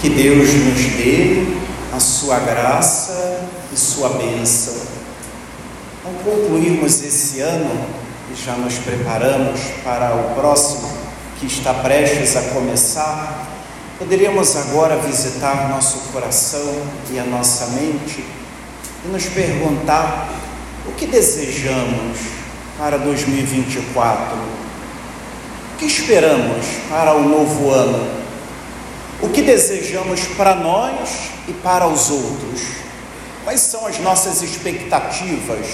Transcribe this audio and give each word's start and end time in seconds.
Que 0.00 0.08
Deus 0.08 0.48
nos 0.54 0.82
dê 0.96 1.44
a 1.94 2.00
sua 2.00 2.38
graça 2.38 3.42
e 3.70 3.76
sua 3.76 4.08
bênção. 4.08 4.74
Ao 6.02 6.10
concluirmos 6.24 7.02
esse 7.02 7.40
ano 7.40 7.84
e 8.32 8.34
já 8.34 8.54
nos 8.54 8.78
preparamos 8.78 9.60
para 9.84 10.14
o 10.14 10.34
próximo 10.34 10.90
que 11.38 11.44
está 11.44 11.74
prestes 11.74 12.34
a 12.34 12.40
começar, 12.54 13.46
poderíamos 13.98 14.56
agora 14.56 14.96
visitar 14.96 15.68
nosso 15.68 15.98
coração 16.14 16.82
e 17.12 17.18
a 17.18 17.24
nossa 17.24 17.66
mente 17.66 18.24
e 19.04 19.08
nos 19.08 19.26
perguntar 19.26 20.30
o 20.88 20.92
que 20.92 21.04
desejamos 21.04 22.18
para 22.78 22.96
2024? 22.96 24.34
O 25.74 25.78
que 25.78 25.84
esperamos 25.84 26.64
para 26.88 27.12
o 27.12 27.28
novo 27.28 27.68
ano? 27.68 28.19
O 29.22 29.28
que 29.28 29.42
desejamos 29.42 30.26
para 30.36 30.54
nós 30.54 31.30
e 31.46 31.52
para 31.52 31.86
os 31.86 32.10
outros. 32.10 32.62
Quais 33.44 33.60
são 33.60 33.86
as 33.86 33.98
nossas 33.98 34.42
expectativas? 34.42 35.66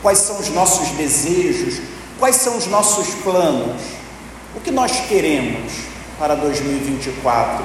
Quais 0.00 0.18
são 0.18 0.38
os 0.38 0.48
nossos 0.50 0.88
desejos? 0.90 1.80
Quais 2.18 2.36
são 2.36 2.56
os 2.56 2.66
nossos 2.66 3.08
planos? 3.22 3.80
O 4.54 4.60
que 4.60 4.70
nós 4.70 4.92
queremos 5.08 5.72
para 6.18 6.34
2024? 6.34 7.64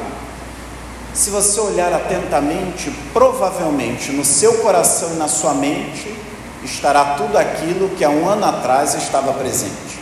Se 1.14 1.30
você 1.30 1.60
olhar 1.60 1.94
atentamente, 1.94 2.92
provavelmente 3.14 4.12
no 4.12 4.26
seu 4.26 4.56
coração 4.60 5.14
e 5.14 5.18
na 5.18 5.28
sua 5.28 5.54
mente 5.54 6.16
estará 6.64 7.16
tudo 7.16 7.38
aquilo 7.38 7.90
que 7.90 8.04
há 8.04 8.10
um 8.10 8.28
ano 8.28 8.46
atrás 8.46 8.96
estava 8.96 9.32
presente. 9.34 10.00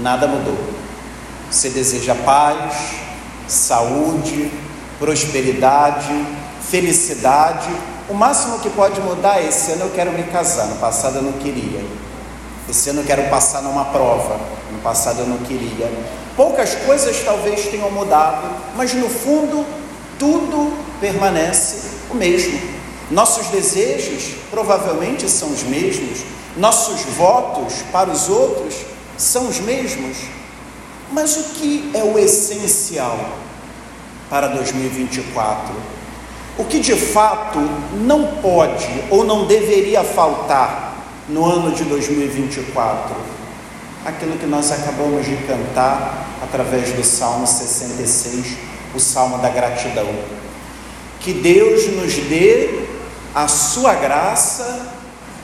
Nada 0.00 0.28
mudou. 0.28 0.56
Você 1.50 1.68
deseja 1.70 2.14
paz, 2.14 2.74
saúde, 3.50 4.50
prosperidade, 4.98 6.26
felicidade. 6.62 7.68
O 8.08 8.14
máximo 8.14 8.58
que 8.60 8.70
pode 8.70 9.00
mudar 9.00 9.40
é 9.40 9.48
esse 9.48 9.72
ano 9.72 9.84
eu 9.84 9.90
quero 9.90 10.12
me 10.12 10.22
casar, 10.24 10.66
no 10.66 10.76
passado 10.76 11.16
eu 11.16 11.22
não 11.22 11.32
queria. 11.32 11.84
Esse 12.68 12.90
ano 12.90 13.00
eu 13.00 13.04
quero 13.04 13.28
passar 13.28 13.62
numa 13.62 13.86
prova, 13.86 14.38
no 14.70 14.78
passado 14.80 15.20
eu 15.20 15.26
não 15.26 15.38
queria. 15.38 15.90
Poucas 16.36 16.74
coisas 16.86 17.22
talvez 17.24 17.66
tenham 17.66 17.90
mudado, 17.90 18.48
mas 18.76 18.94
no 18.94 19.08
fundo 19.08 19.66
tudo 20.18 20.72
permanece 21.00 21.88
o 22.10 22.14
mesmo. 22.14 22.58
Nossos 23.10 23.48
desejos 23.48 24.34
provavelmente 24.50 25.28
são 25.28 25.50
os 25.50 25.64
mesmos, 25.64 26.20
nossos 26.56 27.00
votos 27.16 27.74
para 27.90 28.10
os 28.10 28.28
outros 28.28 28.74
são 29.16 29.48
os 29.48 29.58
mesmos. 29.58 30.18
Mas 31.12 31.36
o 31.36 31.42
que 31.54 31.90
é 31.92 32.04
o 32.04 32.16
essencial 32.18 33.18
para 34.28 34.46
2024? 34.48 35.74
O 36.56 36.64
que 36.64 36.78
de 36.78 36.94
fato 36.94 37.58
não 38.04 38.36
pode 38.36 38.88
ou 39.10 39.24
não 39.24 39.46
deveria 39.46 40.04
faltar 40.04 40.94
no 41.28 41.44
ano 41.44 41.72
de 41.74 41.82
2024? 41.84 43.16
Aquilo 44.04 44.38
que 44.38 44.46
nós 44.46 44.70
acabamos 44.70 45.26
de 45.26 45.36
cantar 45.38 46.28
através 46.42 46.92
do 46.92 47.02
Salmo 47.02 47.46
66, 47.46 48.56
o 48.94 49.00
Salmo 49.00 49.38
da 49.38 49.48
gratidão. 49.48 50.08
Que 51.18 51.32
Deus 51.32 51.88
nos 51.88 52.14
dê 52.14 52.84
a 53.34 53.48
sua 53.48 53.94
graça 53.94 54.92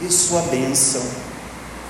e 0.00 0.12
sua 0.12 0.42
bênção. 0.42 1.03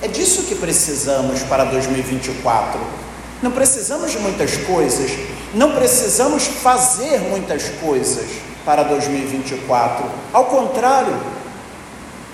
É 0.00 0.08
disso 0.08 0.44
que 0.44 0.54
precisamos 0.54 1.42
para 1.42 1.64
2024 1.64 3.05
não 3.42 3.50
precisamos 3.50 4.10
de 4.10 4.18
muitas 4.18 4.56
coisas, 4.56 5.10
não 5.52 5.72
precisamos 5.72 6.46
fazer 6.46 7.20
muitas 7.20 7.68
coisas 7.80 8.26
para 8.64 8.82
2024. 8.82 10.04
Ao 10.32 10.46
contrário, 10.46 11.14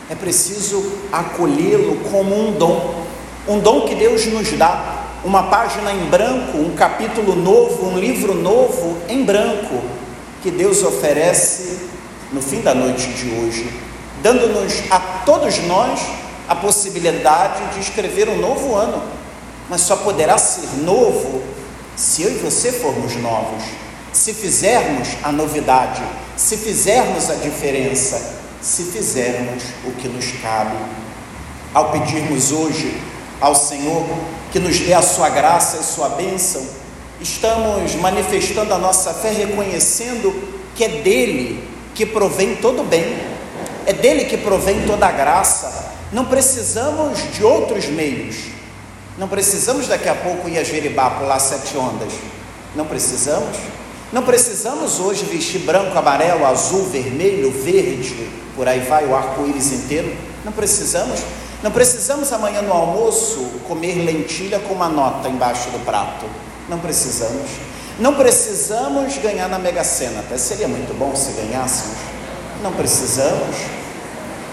é 0.08 0.14
preciso 0.14 0.92
acolhê-lo 1.11 1.97
como 2.11 2.34
um 2.34 2.52
dom, 2.52 3.05
um 3.48 3.58
dom 3.58 3.83
que 3.83 3.95
Deus 3.95 4.27
nos 4.27 4.52
dá, 4.52 5.07
uma 5.24 5.45
página 5.45 5.92
em 5.92 6.07
branco, 6.07 6.58
um 6.58 6.74
capítulo 6.74 7.35
novo, 7.35 7.86
um 7.86 7.98
livro 7.98 8.35
novo 8.35 8.98
em 9.08 9.24
branco, 9.24 9.83
que 10.42 10.51
Deus 10.51 10.83
oferece 10.83 11.79
no 12.33 12.41
fim 12.41 12.61
da 12.61 12.74
noite 12.74 13.08
de 13.08 13.29
hoje, 13.30 13.68
dando-nos 14.23 14.91
a 14.91 14.98
todos 15.24 15.58
nós 15.67 16.01
a 16.48 16.55
possibilidade 16.55 17.74
de 17.74 17.80
escrever 17.80 18.29
um 18.29 18.39
novo 18.39 18.74
ano 18.74 19.22
mas 19.68 19.83
só 19.83 19.96
poderá 19.96 20.39
ser 20.39 20.67
novo 20.84 21.42
se 21.96 22.23
eu 22.23 22.33
e 22.33 22.39
você 22.39 22.73
formos 22.73 23.17
novos, 23.17 23.62
se 24.12 24.33
fizermos 24.33 25.08
a 25.23 25.30
novidade, 25.30 26.02
se 26.36 26.56
fizermos 26.56 27.30
a 27.30 27.34
diferença, 27.34 28.40
se 28.61 28.84
fizermos 28.84 29.62
o 29.84 29.92
que 29.92 30.08
nos 30.08 30.33
cabe. 30.42 30.77
Ao 31.74 31.90
pedirmos 31.90 32.52
hoje 32.52 33.00
ao 33.40 33.55
Senhor 33.55 34.06
que 34.50 34.58
nos 34.58 34.78
dê 34.78 34.92
a 34.92 35.02
sua 35.02 35.28
graça 35.30 35.79
e 35.79 35.84
sua 35.84 36.11
bênção, 36.11 36.62
estamos 37.20 37.94
manifestando 37.94 38.74
a 38.74 38.79
nossa 38.79 39.14
fé, 39.14 39.30
reconhecendo 39.30 40.33
que 40.74 40.84
é 40.84 40.89
dele 40.89 41.68
que 41.94 42.06
provém 42.06 42.56
todo 42.56 42.83
bem, 42.83 43.17
é 43.86 43.92
dele 43.92 44.24
que 44.24 44.36
provém 44.36 44.86
toda 44.86 45.06
a 45.06 45.12
graça. 45.12 45.92
Não 46.12 46.27
precisamos 46.27 47.18
de 47.33 47.42
outros 47.42 47.86
meios, 47.86 48.36
não 49.23 49.29
precisamos 49.29 49.87
daqui 49.87 50.09
a 50.09 50.17
pouco 50.17 50.49
ir 50.49 50.59
a 50.59 50.65
Jeribá 50.65 51.09
pular 51.09 51.39
sete 51.39 51.79
ondas. 51.79 52.13
Não 52.75 52.85
precisamos. 52.85 53.57
Não 54.13 54.25
precisamos 54.25 54.99
hoje 54.99 55.25
vestir 55.27 55.61
branco, 55.61 55.97
amarelo, 55.97 56.45
azul, 56.45 56.89
vermelho, 56.89 57.49
verde, 57.53 58.29
por 58.57 58.67
aí 58.67 58.81
vai 58.81 59.07
o 59.07 59.15
arco-íris 59.15 59.71
inteiro. 59.75 60.13
Não 60.45 60.51
precisamos. 60.51 61.21
Não 61.63 61.71
precisamos 61.71 62.33
amanhã 62.33 62.63
no 62.63 62.73
almoço 62.73 63.39
comer 63.69 64.05
lentilha 64.05 64.59
com 64.59 64.75
uma 64.75 64.89
nota 64.89 65.29
embaixo 65.29 65.71
do 65.71 65.79
prato. 65.85 66.27
Não 66.69 66.81
precisamos. 66.81 67.49
Não 68.01 68.15
precisamos 68.15 69.17
ganhar 69.19 69.49
na 69.49 69.57
Mega 69.57 69.85
Sena. 69.85 70.19
Até 70.19 70.37
seria 70.37 70.67
muito 70.67 70.99
bom 70.99 71.15
se 71.15 71.31
ganhássemos. 71.41 71.97
Não 72.61 72.73
precisamos. 72.73 73.55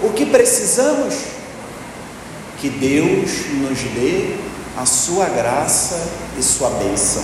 O 0.04 0.12
que 0.12 0.28
precisamos? 0.28 1.16
Que 2.60 2.70
Deus 2.70 3.32
nos 3.62 3.80
dê 3.80 4.38
a 4.80 4.86
sua 4.86 5.26
graça 5.26 6.00
e 6.38 6.42
sua 6.42 6.70
bênção. 6.70 7.22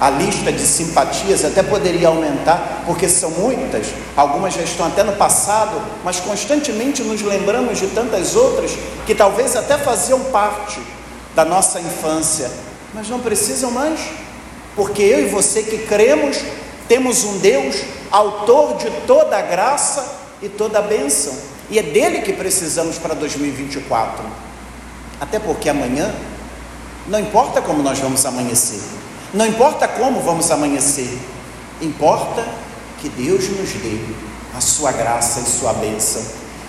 A 0.00 0.10
lista 0.10 0.52
de 0.52 0.64
simpatias 0.64 1.44
até 1.44 1.60
poderia 1.60 2.06
aumentar, 2.06 2.84
porque 2.86 3.08
são 3.08 3.30
muitas, 3.30 3.88
algumas 4.16 4.54
já 4.54 4.62
estão 4.62 4.86
até 4.86 5.02
no 5.02 5.14
passado, 5.14 5.80
mas 6.04 6.20
constantemente 6.20 7.02
nos 7.02 7.20
lembramos 7.20 7.80
de 7.80 7.88
tantas 7.88 8.36
outras 8.36 8.70
que 9.06 9.14
talvez 9.14 9.56
até 9.56 9.76
faziam 9.76 10.20
parte 10.24 10.80
da 11.34 11.44
nossa 11.44 11.80
infância, 11.80 12.48
mas 12.92 13.08
não 13.08 13.18
precisam 13.18 13.72
mais, 13.72 13.98
porque 14.76 15.02
eu 15.02 15.20
e 15.20 15.28
você 15.28 15.64
que 15.64 15.78
cremos, 15.78 16.38
temos 16.86 17.24
um 17.24 17.38
Deus, 17.38 17.76
autor 18.10 18.76
de 18.76 18.90
toda 19.04 19.36
a 19.36 19.42
graça 19.42 20.16
e 20.40 20.48
toda 20.48 20.78
a 20.78 20.82
bênção, 20.82 21.34
e 21.68 21.78
é 21.78 21.82
dele 21.82 22.20
que 22.20 22.32
precisamos 22.32 22.98
para 22.98 23.14
2024. 23.14 24.24
Até 25.20 25.38
porque 25.38 25.68
amanhã 25.68 26.14
não 27.08 27.20
importa 27.20 27.60
como 27.60 27.82
nós 27.82 27.98
vamos 27.98 28.24
amanhecer, 28.24 28.80
não 29.32 29.46
importa 29.46 29.86
como 29.88 30.20
vamos 30.20 30.50
amanhecer, 30.50 31.18
importa 31.80 32.46
que 33.00 33.08
Deus 33.08 33.48
nos 33.48 33.72
dê 33.72 33.98
a 34.56 34.60
sua 34.60 34.92
graça 34.92 35.40
e 35.40 35.44
sua 35.44 35.72
bênção. 35.74 36.22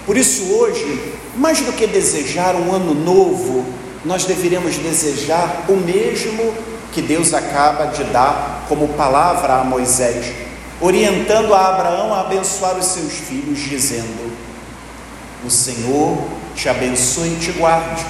Por 0.06 0.18
isso, 0.18 0.44
hoje, 0.53 1.13
mais 1.35 1.62
do 1.62 1.73
que 1.73 1.88
desejar 1.88 2.56
um 2.56 2.73
ano 2.73 2.94
novo, 2.94 3.66
nós 4.03 4.25
deveríamos 4.25 4.78
desejar 4.78 5.66
o 5.68 5.73
mesmo 5.73 6.53
que 6.91 7.02
Deus 7.02 7.34
acaba 7.34 7.88
de 7.88 8.03
dar 8.06 8.66
como 8.69 8.88
palavra 8.90 9.56
a 9.56 9.63
Moisés, 9.63 10.34
orientando 10.79 11.53
a 11.53 11.70
Abraão 11.70 12.14
a 12.14 12.22
abençoar 12.22 12.78
os 12.78 12.85
seus 12.85 13.14
filhos, 13.14 13.59
dizendo: 13.59 14.32
O 15.46 15.49
Senhor 15.49 16.17
te 16.55 16.70
abençoe 16.70 17.34
e 17.34 17.40
te 17.40 17.52
guarde. 17.52 18.05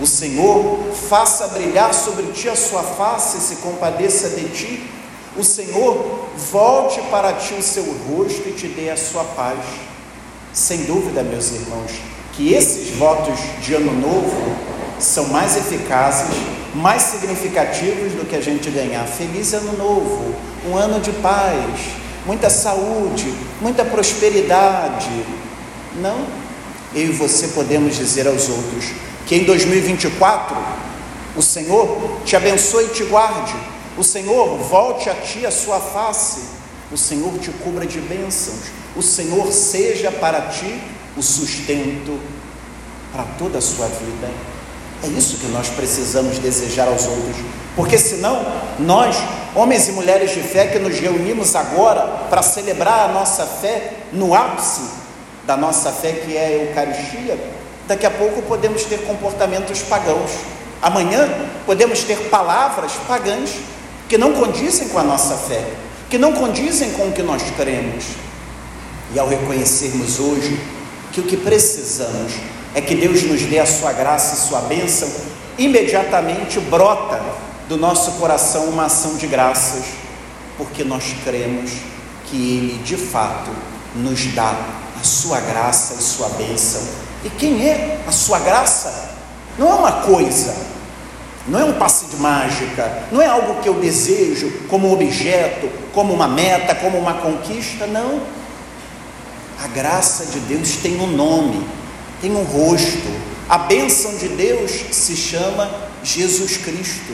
O 0.00 0.06
Senhor 0.06 0.78
faça 1.08 1.48
brilhar 1.48 1.92
sobre 1.92 2.32
ti 2.32 2.48
a 2.48 2.56
sua 2.56 2.82
face 2.82 3.36
e 3.36 3.40
se 3.40 3.56
compadeça 3.56 4.30
de 4.30 4.48
ti. 4.48 4.90
O 5.36 5.44
Senhor 5.44 6.26
volte 6.50 7.02
para 7.10 7.34
ti 7.34 7.52
o 7.52 7.62
seu 7.62 7.84
rosto 8.08 8.48
e 8.48 8.52
te 8.52 8.66
dê 8.66 8.88
a 8.88 8.96
sua 8.96 9.22
paz. 9.24 9.58
Sem 10.54 10.84
dúvida, 10.84 11.22
meus 11.22 11.52
irmãos, 11.52 11.92
que 12.32 12.54
esses 12.54 12.96
votos 12.96 13.38
de 13.60 13.74
ano 13.74 13.92
novo 13.92 14.56
são 14.98 15.28
mais 15.28 15.56
eficazes, 15.56 16.34
mais 16.74 17.02
significativos 17.02 18.12
do 18.14 18.26
que 18.26 18.36
a 18.36 18.40
gente 18.40 18.70
ganhar. 18.70 19.06
Feliz 19.06 19.52
ano 19.52 19.76
novo, 19.76 20.34
um 20.66 20.76
ano 20.76 20.98
de 21.00 21.12
paz, 21.12 21.80
muita 22.24 22.48
saúde, 22.48 23.32
muita 23.60 23.84
prosperidade. 23.84 25.10
Não, 26.00 26.26
eu 26.94 27.10
e 27.10 27.12
você 27.12 27.48
podemos 27.48 27.96
dizer 27.96 28.26
aos 28.26 28.48
outros: 28.48 29.09
que 29.26 29.36
em 29.36 29.44
2024 29.44 30.56
o 31.36 31.42
Senhor 31.42 32.20
te 32.24 32.36
abençoe 32.36 32.86
e 32.86 32.88
te 32.88 33.04
guarde, 33.04 33.54
o 33.96 34.04
Senhor 34.04 34.56
volte 34.58 35.08
a 35.10 35.14
ti 35.14 35.44
a 35.44 35.50
sua 35.50 35.78
face. 35.78 36.60
O 36.92 36.96
Senhor 36.96 37.38
te 37.38 37.50
cubra 37.52 37.86
de 37.86 38.00
bênçãos, 38.00 38.62
o 38.96 39.02
Senhor 39.02 39.52
seja 39.52 40.10
para 40.10 40.40
ti 40.48 40.82
o 41.16 41.22
sustento 41.22 42.18
para 43.12 43.22
toda 43.38 43.58
a 43.58 43.60
sua 43.60 43.86
vida. 43.86 44.28
É 45.02 45.06
isso 45.06 45.36
que 45.36 45.46
nós 45.46 45.68
precisamos 45.68 46.38
desejar 46.38 46.88
aos 46.88 47.06
outros, 47.06 47.36
porque 47.76 47.96
senão 47.96 48.44
nós, 48.80 49.16
homens 49.54 49.88
e 49.88 49.92
mulheres 49.92 50.32
de 50.32 50.42
fé 50.42 50.66
que 50.66 50.80
nos 50.80 50.98
reunimos 50.98 51.54
agora 51.54 52.26
para 52.28 52.42
celebrar 52.42 53.08
a 53.08 53.12
nossa 53.12 53.46
fé 53.46 53.92
no 54.12 54.34
ápice 54.34 54.82
da 55.46 55.56
nossa 55.56 55.92
fé, 55.92 56.12
que 56.12 56.36
é 56.36 56.46
a 56.46 56.50
Eucaristia, 56.50 57.38
daqui 57.90 58.06
a 58.06 58.10
pouco 58.10 58.40
podemos 58.42 58.84
ter 58.84 58.98
comportamentos 58.98 59.82
pagãos. 59.82 60.30
Amanhã 60.80 61.28
podemos 61.66 62.04
ter 62.04 62.16
palavras 62.28 62.92
pagãs 63.08 63.50
que 64.08 64.16
não 64.16 64.32
condizem 64.32 64.88
com 64.90 64.98
a 65.00 65.02
nossa 65.02 65.36
fé, 65.36 65.66
que 66.08 66.16
não 66.16 66.32
condizem 66.32 66.92
com 66.92 67.08
o 67.08 67.12
que 67.12 67.20
nós 67.20 67.42
cremos. 67.56 68.04
E 69.12 69.18
ao 69.18 69.26
reconhecermos 69.26 70.20
hoje 70.20 70.56
que 71.12 71.18
o 71.18 71.24
que 71.24 71.36
precisamos 71.36 72.32
é 72.76 72.80
que 72.80 72.94
Deus 72.94 73.24
nos 73.24 73.42
dê 73.42 73.58
a 73.58 73.66
sua 73.66 73.92
graça 73.92 74.36
e 74.36 74.38
sua 74.38 74.60
bênção, 74.60 75.10
imediatamente 75.58 76.60
brota 76.60 77.20
do 77.68 77.76
nosso 77.76 78.12
coração 78.12 78.66
uma 78.66 78.84
ação 78.84 79.16
de 79.16 79.26
graças, 79.26 79.82
porque 80.56 80.84
nós 80.84 81.12
cremos 81.24 81.72
que 82.26 82.36
Ele 82.36 82.82
de 82.84 82.96
fato 82.96 83.50
nos 83.96 84.26
dá 84.26 84.54
a 85.00 85.02
sua 85.02 85.40
graça 85.40 85.94
e 85.98 86.02
sua 86.02 86.28
bênção. 86.28 87.09
E 87.24 87.30
quem 87.30 87.66
é 87.66 88.02
a 88.06 88.12
sua 88.12 88.38
graça? 88.38 89.10
Não 89.58 89.68
é 89.68 89.74
uma 89.74 89.92
coisa, 90.02 90.54
não 91.46 91.58
é 91.58 91.64
um 91.64 91.74
passe 91.74 92.06
de 92.06 92.16
mágica, 92.16 93.04
não 93.10 93.20
é 93.20 93.26
algo 93.26 93.60
que 93.60 93.68
eu 93.68 93.74
desejo 93.74 94.50
como 94.68 94.92
objeto, 94.92 95.68
como 95.92 96.14
uma 96.14 96.28
meta, 96.28 96.74
como 96.74 96.98
uma 96.98 97.14
conquista, 97.14 97.86
não. 97.86 98.22
A 99.62 99.68
graça 99.68 100.26
de 100.26 100.40
Deus 100.40 100.76
tem 100.76 100.98
um 100.98 101.08
nome, 101.08 101.66
tem 102.22 102.34
um 102.34 102.42
rosto. 102.42 103.30
A 103.48 103.58
bênção 103.58 104.16
de 104.16 104.28
Deus 104.28 104.70
se 104.92 105.16
chama 105.16 105.70
Jesus 106.02 106.56
Cristo, 106.56 107.12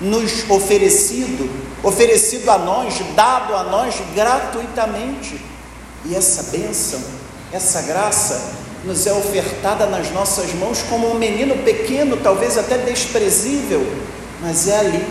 nos 0.00 0.50
oferecido, 0.50 1.48
oferecido 1.82 2.50
a 2.50 2.58
nós, 2.58 2.94
dado 3.14 3.54
a 3.54 3.62
nós 3.62 3.94
gratuitamente. 4.14 5.40
E 6.04 6.14
essa 6.14 6.42
bênção, 6.50 7.00
essa 7.52 7.82
graça, 7.82 8.65
nos 8.86 9.06
é 9.06 9.12
ofertada 9.12 9.86
nas 9.86 10.12
nossas 10.12 10.54
mãos 10.54 10.82
como 10.88 11.10
um 11.10 11.14
menino 11.14 11.56
pequeno, 11.64 12.16
talvez 12.16 12.56
até 12.56 12.78
desprezível, 12.78 13.84
mas 14.40 14.68
é 14.68 14.78
ali 14.78 15.04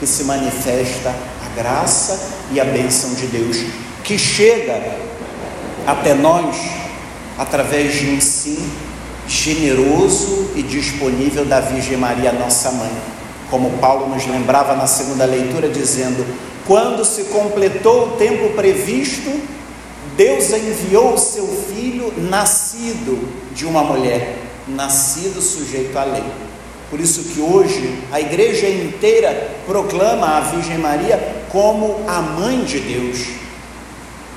que 0.00 0.06
se 0.06 0.24
manifesta 0.24 1.10
a 1.10 1.56
graça 1.56 2.18
e 2.50 2.60
a 2.60 2.64
bênção 2.64 3.14
de 3.14 3.26
Deus, 3.28 3.58
que 4.02 4.18
chega 4.18 4.82
até 5.86 6.12
nós 6.12 6.56
através 7.38 7.94
de 7.94 8.08
um 8.08 8.20
sim 8.20 8.58
generoso 9.28 10.50
e 10.56 10.62
disponível 10.62 11.44
da 11.44 11.60
Virgem 11.60 11.96
Maria, 11.96 12.32
nossa 12.32 12.72
mãe. 12.72 12.90
Como 13.48 13.78
Paulo 13.78 14.08
nos 14.08 14.26
lembrava 14.26 14.74
na 14.74 14.86
segunda 14.88 15.24
leitura, 15.24 15.68
dizendo: 15.68 16.26
Quando 16.66 17.04
se 17.04 17.24
completou 17.24 18.08
o 18.08 18.10
tempo 18.16 18.50
previsto, 18.54 19.30
Deus 20.16 20.50
enviou 20.50 21.14
o 21.14 21.18
seu 21.18 21.46
filho, 21.46 22.12
nascido 22.16 23.28
de 23.54 23.64
uma 23.64 23.82
mulher, 23.82 24.38
nascido 24.68 25.40
sujeito 25.40 25.96
à 25.98 26.04
lei. 26.04 26.24
Por 26.90 27.00
isso 27.00 27.24
que 27.24 27.40
hoje 27.40 27.98
a 28.12 28.20
igreja 28.20 28.68
inteira 28.68 29.50
proclama 29.66 30.36
a 30.36 30.40
Virgem 30.40 30.76
Maria 30.76 31.18
como 31.50 32.04
a 32.06 32.20
mãe 32.20 32.62
de 32.64 32.78
Deus, 32.80 33.28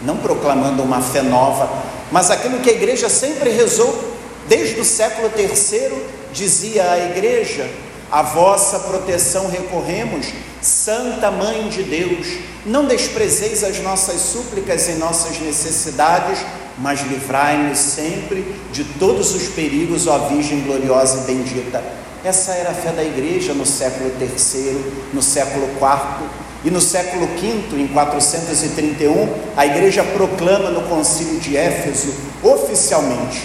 não 0.04 0.18
proclamando 0.18 0.82
uma 0.82 1.02
fé 1.02 1.22
nova, 1.22 1.70
mas 2.12 2.32
aquilo 2.32 2.60
que 2.60 2.70
a 2.70 2.74
igreja 2.74 3.10
sempre 3.10 3.50
rezou 3.50 4.16
desde 4.48 4.80
o 4.80 4.86
século 4.86 5.30
III, 5.38 5.92
dizia 6.32 6.92
a 6.92 6.98
igreja: 7.10 7.70
a 8.12 8.22
vossa 8.22 8.80
proteção 8.80 9.50
recorremos, 9.50 10.28
Santa 10.62 11.30
Mãe 11.32 11.68
de 11.70 11.84
Deus, 11.84 12.28
não 12.66 12.86
desprezeis 12.86 13.64
as 13.64 13.80
nossas 13.80 14.22
súplicas 14.22 14.88
em 14.90 14.96
nossas 14.96 15.40
necessidades, 15.40 16.40
mas 16.78 17.02
livrai-nos 17.02 17.78
sempre 17.78 18.56
de 18.72 18.84
todos 18.84 19.34
os 19.34 19.48
perigos, 19.50 20.08
ó 20.08 20.18
Virgem 20.28 20.62
gloriosa 20.62 21.20
e 21.20 21.34
bendita. 21.34 21.84
Essa 22.24 22.54
era 22.54 22.72
a 22.72 22.74
fé 22.74 22.92
da 22.92 23.04
igreja 23.04 23.54
no 23.54 23.66
século 23.66 24.12
III, 24.20 24.94
no 25.14 25.22
século 25.22 25.68
IV 25.68 26.46
e 26.66 26.72
no 26.72 26.82
século 26.82 27.28
V, 27.28 27.80
em 27.80 27.88
431, 27.88 29.30
a 29.56 29.68
igreja 29.68 30.04
proclama 30.04 30.72
no 30.72 30.82
concílio 30.90 31.40
de 31.40 31.56
Éfeso, 31.56 32.12
oficialmente, 32.42 33.44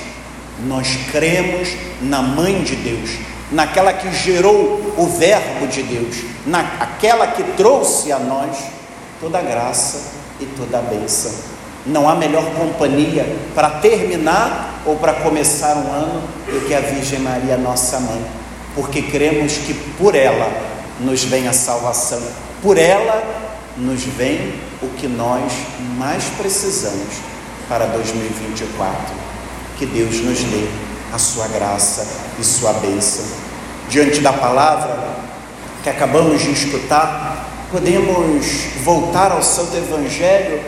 nós 0.67 0.89
cremos 1.13 1.69
na 2.01 2.23
Mãe 2.23 2.63
de 2.63 2.77
Deus, 2.77 3.11
naquela 3.51 3.93
que 3.93 4.13
gerou 4.13 4.95
o 4.97 5.07
Verbo 5.07 5.67
de 5.67 5.83
Deus, 5.83 6.17
naquela 6.47 7.27
que 7.29 7.43
trouxe 7.55 8.13
a 8.13 8.19
nós 8.19 8.57
toda 9.21 9.39
a 9.39 9.43
graça 9.43 10.13
e 10.41 10.47
toda 10.47 10.79
a 10.79 10.83
bênção. 10.83 11.33
Não 11.87 12.09
há 12.09 12.15
melhor 12.15 12.45
companhia 12.55 13.27
para 13.55 13.71
terminar 13.71 14.83
ou 14.85 14.97
para 14.97 15.15
começar 15.15 15.77
um 15.77 15.93
ano 15.93 16.23
do 16.47 16.67
que 16.67 16.75
a 16.75 16.81
Virgem 16.81 17.21
Maria, 17.21 17.57
nossa 17.57 17.99
mãe, 18.01 18.23
porque 18.75 19.03
cremos 19.03 19.55
que 19.55 19.75
por 19.99 20.15
ela 20.15 20.51
nos 21.01 21.25
vem 21.25 21.49
a 21.49 21.53
salvação 21.53 22.21
por 22.63 22.77
ela 22.77 23.23
nos 23.77 24.03
vem 24.03 24.53
o 24.83 24.89
que 24.89 25.07
nós 25.07 25.53
mais 25.97 26.25
precisamos 26.37 27.09
para 27.69 27.87
2024. 27.87 29.15
Que 29.79 29.87
Deus 29.87 30.21
nos 30.21 30.39
dê 30.41 30.69
a 31.13 31.19
sua 31.19 31.49
graça 31.49 32.07
e 32.39 32.45
sua 32.45 32.73
bênção. 32.75 33.25
Diante 33.89 34.21
da 34.21 34.33
palavra 34.33 35.09
que 35.83 35.91
acabamos 35.91 36.43
de 36.43 36.53
escutar, 36.53 37.49
podemos 37.71 38.47
voltar 38.83 39.33
ao 39.33 39.43
Santo 39.43 39.77
Evangelho 39.77 40.61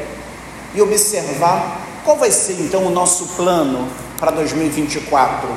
e 0.75 0.81
observar 0.81 1.81
qual 2.05 2.17
vai 2.17 2.31
ser 2.31 2.55
então 2.61 2.87
o 2.87 2.91
nosso 2.91 3.27
plano 3.37 3.89
para 4.19 4.31
2024. 4.33 5.49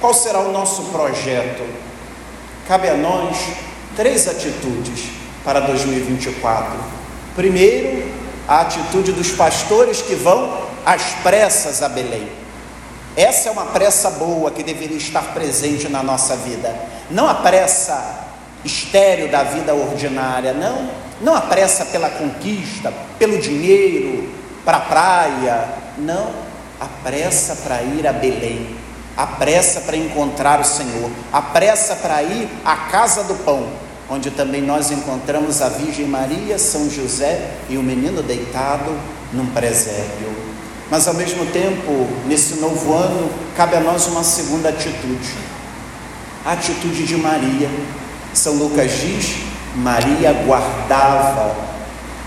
Qual 0.00 0.12
será 0.12 0.40
o 0.40 0.52
nosso 0.52 0.82
projeto? 0.84 1.62
Cabe 2.66 2.88
a 2.88 2.94
nós 2.94 3.36
três 3.96 4.26
atitudes 4.28 5.10
para 5.44 5.60
2024. 5.60 6.74
Primeiro, 7.36 8.12
a 8.46 8.60
atitude 8.60 9.12
dos 9.12 9.30
pastores 9.32 10.02
que 10.02 10.14
vão 10.14 10.62
às 10.84 11.02
pressas 11.22 11.82
a 11.82 11.88
Belém. 11.88 12.43
Essa 13.16 13.48
é 13.48 13.52
uma 13.52 13.66
pressa 13.66 14.10
boa 14.10 14.50
que 14.50 14.62
deveria 14.62 14.96
estar 14.96 15.34
presente 15.34 15.88
na 15.88 16.02
nossa 16.02 16.36
vida. 16.36 16.74
Não 17.10 17.28
a 17.28 17.34
pressa 17.34 18.26
estéreo 18.64 19.30
da 19.30 19.42
vida 19.42 19.74
ordinária, 19.74 20.52
não. 20.52 20.90
Não 21.20 21.34
a 21.34 21.42
pressa 21.42 21.84
pela 21.86 22.10
conquista, 22.10 22.92
pelo 23.18 23.38
dinheiro, 23.38 24.28
para 24.64 24.78
a 24.78 24.80
praia. 24.80 25.68
Não. 25.98 26.30
A 26.80 26.86
pressa 27.04 27.56
para 27.62 27.82
ir 27.82 28.06
a 28.06 28.12
Belém. 28.12 28.76
A 29.16 29.26
pressa 29.26 29.82
para 29.82 29.96
encontrar 29.96 30.60
o 30.60 30.64
Senhor. 30.64 31.10
A 31.32 31.40
pressa 31.40 31.94
para 31.94 32.22
ir 32.22 32.48
à 32.64 32.76
casa 32.76 33.22
do 33.22 33.34
pão 33.44 33.84
onde 34.08 34.30
também 34.30 34.60
nós 34.60 34.90
encontramos 34.90 35.62
a 35.62 35.68
Virgem 35.68 36.06
Maria, 36.06 36.58
São 36.58 36.90
José 36.90 37.50
e 37.68 37.76
o 37.76 37.82
menino 37.82 38.22
deitado 38.22 38.92
num 39.32 39.46
presépio. 39.46 40.53
Mas 40.90 41.08
ao 41.08 41.14
mesmo 41.14 41.46
tempo, 41.46 42.06
nesse 42.26 42.56
novo 42.56 42.94
ano, 42.94 43.30
cabe 43.56 43.76
a 43.76 43.80
nós 43.80 44.06
uma 44.06 44.22
segunda 44.22 44.68
atitude, 44.68 45.34
a 46.44 46.52
atitude 46.52 47.04
de 47.04 47.16
Maria. 47.16 47.70
São 48.32 48.54
Lucas 48.54 48.90
diz: 49.00 49.36
Maria 49.76 50.32
guardava 50.46 51.56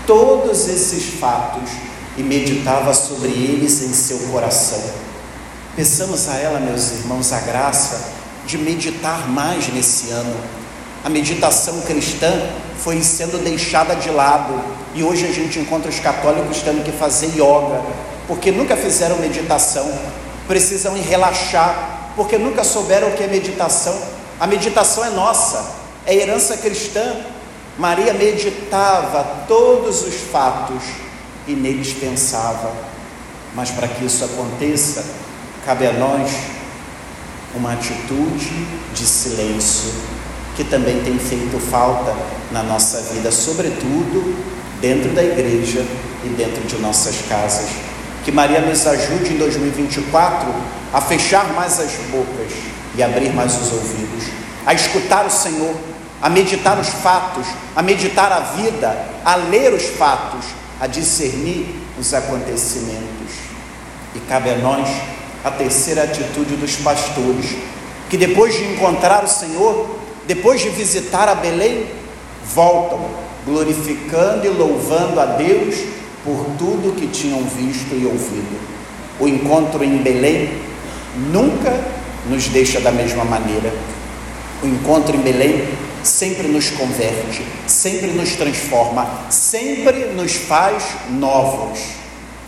todos 0.06 0.68
esses 0.68 1.18
fatos 1.20 1.70
e 2.16 2.22
meditava 2.22 2.92
sobre 2.92 3.28
eles 3.28 3.82
em 3.82 3.92
seu 3.92 4.18
coração. 4.30 4.82
Peçamos 5.76 6.28
a 6.28 6.34
ela, 6.36 6.58
meus 6.58 6.90
irmãos, 6.90 7.32
a 7.32 7.40
graça 7.40 8.12
de 8.46 8.58
meditar 8.58 9.28
mais 9.28 9.68
nesse 9.68 10.10
ano 10.10 10.34
a 11.04 11.08
meditação 11.08 11.80
cristã 11.82 12.30
foi 12.76 13.00
sendo 13.02 13.42
deixada 13.42 13.94
de 13.94 14.10
lado 14.10 14.60
e 14.94 15.02
hoje 15.02 15.26
a 15.26 15.32
gente 15.32 15.58
encontra 15.58 15.88
os 15.88 16.00
católicos 16.00 16.60
tendo 16.60 16.84
que 16.84 16.90
fazer 16.90 17.28
yoga, 17.28 17.82
porque 18.28 18.52
nunca 18.52 18.76
fizeram 18.76 19.16
meditação, 19.16 19.90
precisam 20.46 20.94
relaxar, 20.94 22.12
porque 22.14 22.36
nunca 22.36 22.62
souberam 22.62 23.08
o 23.08 23.12
que 23.12 23.24
é 23.24 23.26
meditação. 23.26 23.98
A 24.38 24.46
meditação 24.46 25.02
é 25.02 25.10
nossa, 25.10 25.64
é 26.04 26.14
herança 26.14 26.58
cristã. 26.58 27.16
Maria 27.78 28.12
meditava 28.12 29.44
todos 29.48 30.02
os 30.02 30.14
fatos 30.14 30.82
e 31.46 31.52
neles 31.52 31.94
pensava. 31.94 32.70
Mas 33.54 33.70
para 33.70 33.88
que 33.88 34.04
isso 34.04 34.22
aconteça, 34.22 35.04
cabe 35.64 35.86
a 35.86 35.92
nós 35.94 36.30
uma 37.54 37.72
atitude 37.72 38.66
de 38.92 39.06
silêncio 39.06 39.90
que 40.54 40.64
também 40.64 41.00
tem 41.02 41.18
feito 41.18 41.58
falta 41.70 42.14
na 42.50 42.62
nossa 42.62 43.00
vida, 43.12 43.32
sobretudo 43.32 44.36
dentro 44.80 45.10
da 45.12 45.22
igreja 45.22 45.82
e 46.24 46.28
dentro 46.30 46.62
de 46.64 46.76
nossas 46.78 47.22
casas. 47.28 47.87
Que 48.28 48.32
Maria 48.32 48.60
nos 48.60 48.86
ajude 48.86 49.32
em 49.32 49.38
2024 49.38 50.54
a 50.92 51.00
fechar 51.00 51.50
mais 51.54 51.80
as 51.80 51.92
bocas 52.10 52.52
e 52.94 53.02
abrir 53.02 53.32
mais 53.32 53.54
os 53.58 53.72
ouvidos, 53.72 54.24
a 54.66 54.74
escutar 54.74 55.24
o 55.24 55.30
Senhor, 55.30 55.74
a 56.20 56.28
meditar 56.28 56.78
os 56.78 56.88
fatos, 56.88 57.46
a 57.74 57.80
meditar 57.80 58.30
a 58.30 58.40
vida, 58.40 58.94
a 59.24 59.34
ler 59.36 59.72
os 59.72 59.82
fatos, 59.82 60.44
a 60.78 60.86
discernir 60.86 61.74
os 61.98 62.12
acontecimentos. 62.12 63.32
E 64.14 64.20
cabe 64.28 64.50
a 64.50 64.58
nós 64.58 64.86
a 65.42 65.50
terceira 65.50 66.02
atitude 66.02 66.54
dos 66.56 66.76
pastores, 66.76 67.56
que 68.10 68.18
depois 68.18 68.54
de 68.54 68.64
encontrar 68.74 69.24
o 69.24 69.28
Senhor, 69.28 69.88
depois 70.26 70.60
de 70.60 70.68
visitar 70.68 71.30
a 71.30 71.34
Belém, 71.34 71.86
voltam 72.54 73.00
glorificando 73.46 74.44
e 74.44 74.50
louvando 74.50 75.18
a 75.18 75.24
Deus 75.24 75.96
por 76.28 76.44
tudo 76.58 76.94
que 76.94 77.06
tinham 77.06 77.42
visto 77.44 77.94
e 77.94 78.04
ouvido. 78.04 78.60
O 79.18 79.26
encontro 79.26 79.82
em 79.82 79.96
Belém 79.96 80.50
nunca 81.32 81.72
nos 82.28 82.48
deixa 82.48 82.80
da 82.80 82.92
mesma 82.92 83.24
maneira. 83.24 83.72
O 84.62 84.66
encontro 84.66 85.16
em 85.16 85.20
Belém 85.20 85.66
sempre 86.02 86.46
nos 86.48 86.68
converte, 86.68 87.42
sempre 87.66 88.08
nos 88.08 88.36
transforma, 88.36 89.08
sempre 89.30 90.12
nos 90.12 90.34
faz 90.34 90.84
novos. 91.08 91.78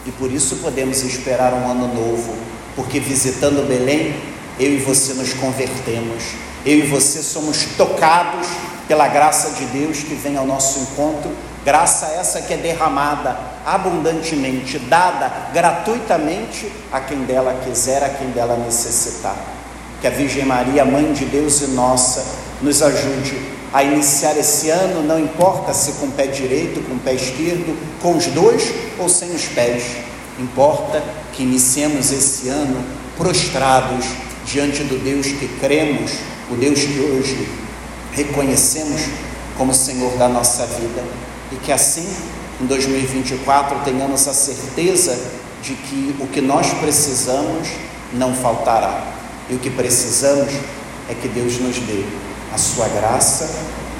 E 0.05 0.11
por 0.13 0.31
isso 0.31 0.57
podemos 0.57 1.03
esperar 1.03 1.55
um 1.55 1.71
ano 1.71 1.89
novo, 1.89 2.35
porque 2.77 3.01
visitando 3.01 3.67
Belém, 3.67 4.15
eu 4.59 4.75
e 4.75 4.77
você 4.77 5.15
nos 5.15 5.33
convertemos, 5.33 6.23
eu 6.67 6.81
e 6.81 6.83
você 6.83 7.23
somos 7.23 7.65
tocados 7.79 8.47
pela 8.87 9.09
graça 9.09 9.53
de 9.53 9.65
Deus 9.67 10.01
que 10.01 10.15
vem 10.15 10.37
ao 10.37 10.47
nosso 10.47 10.81
encontro, 10.81 11.31
graça 11.65 12.07
essa 12.07 12.41
que 12.43 12.55
é 12.55 12.57
derramada 12.57 13.37
abundantemente, 13.65 14.79
dada 14.79 15.51
gratuitamente 15.53 16.71
a 16.91 17.01
quem 17.01 17.25
dela 17.25 17.61
quiser, 17.65 18.03
a 18.03 18.09
quem 18.09 18.31
dela 18.31 18.57
necessitar. 18.57 19.37
Que 20.01 20.07
a 20.07 20.11
Virgem 20.11 20.45
Maria, 20.45 20.85
Mãe 20.85 21.13
de 21.13 21.27
Deus 21.27 21.61
e 21.61 21.67
nossa, 21.69 22.25
nos 22.63 22.83
ajude 22.83 23.39
a 23.73 23.85
iniciar 23.85 24.37
esse 24.37 24.71
ano, 24.71 25.03
não 25.03 25.19
importa 25.19 25.73
se 25.73 25.93
com 25.93 26.07
o 26.07 26.13
pé 26.13 26.27
direito, 26.27 26.81
com 26.89 26.95
o 26.95 26.99
pé 26.99 27.15
esquerdo, 27.15 27.77
com 28.01 28.17
os 28.17 28.27
dois 28.27 28.73
ou 28.99 29.09
sem 29.09 29.31
os 29.31 29.45
pés, 29.45 29.85
importa 30.39 31.03
que 31.33 31.43
iniciemos 31.43 32.11
esse 32.11 32.49
ano 32.49 32.83
prostrados 33.17 34.07
diante 34.45 34.83
do 34.83 34.99
Deus 34.99 35.27
que 35.27 35.47
cremos, 35.61 36.13
o 36.51 36.57
Deus 36.57 36.81
que 36.81 36.99
hoje 36.99 37.49
reconhecemos 38.13 39.03
como 39.57 39.73
Senhor 39.73 40.17
da 40.17 40.29
nossa 40.29 40.67
vida 40.67 41.05
e 41.53 41.57
que 41.57 41.73
assim 41.73 42.09
em 42.61 42.67
2024 42.67 43.81
tenhamos 43.85 44.29
a 44.29 44.35
certeza 44.35 45.19
de 45.63 45.75
que 45.75 46.17
o 46.21 46.27
que 46.27 46.41
nós 46.41 46.73
precisamos 46.75 47.69
não 48.13 48.35
faltará 48.35 49.13
e 49.49 49.55
o 49.55 49.59
que 49.59 49.71
precisamos 49.71 50.53
é 51.09 51.15
que 51.15 51.29
Deus 51.29 51.59
nos 51.59 51.79
dê 51.79 52.05
a 52.53 52.59
sua 52.59 52.89
graça 52.89 53.51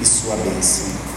e 0.01 0.05
sua 0.05 0.35
bênção. 0.37 1.10